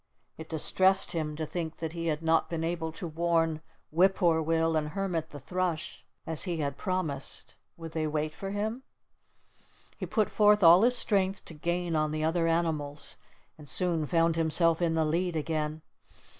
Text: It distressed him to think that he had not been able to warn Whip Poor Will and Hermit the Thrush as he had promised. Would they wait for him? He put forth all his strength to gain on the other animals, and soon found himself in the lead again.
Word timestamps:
It 0.35 0.49
distressed 0.49 1.11
him 1.11 1.35
to 1.35 1.45
think 1.45 1.77
that 1.77 1.93
he 1.93 2.07
had 2.07 2.23
not 2.23 2.49
been 2.49 2.63
able 2.63 2.91
to 2.93 3.05
warn 3.05 3.61
Whip 3.91 4.15
Poor 4.15 4.41
Will 4.41 4.75
and 4.75 4.89
Hermit 4.89 5.29
the 5.29 5.39
Thrush 5.39 6.03
as 6.25 6.45
he 6.45 6.57
had 6.57 6.75
promised. 6.75 7.53
Would 7.77 7.91
they 7.91 8.07
wait 8.07 8.33
for 8.33 8.49
him? 8.49 8.81
He 9.97 10.07
put 10.07 10.31
forth 10.31 10.63
all 10.63 10.81
his 10.81 10.97
strength 10.97 11.45
to 11.45 11.53
gain 11.53 11.95
on 11.95 12.09
the 12.09 12.23
other 12.23 12.47
animals, 12.47 13.17
and 13.59 13.69
soon 13.69 14.07
found 14.07 14.37
himself 14.37 14.81
in 14.81 14.95
the 14.95 15.05
lead 15.05 15.35
again. 15.35 15.83